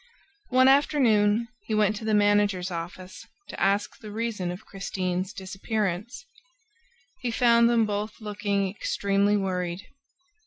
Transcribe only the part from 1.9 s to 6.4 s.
to the managers' office to ask the reason of Christine's disappearance.